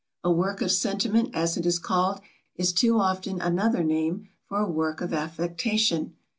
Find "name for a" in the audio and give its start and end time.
3.83-4.67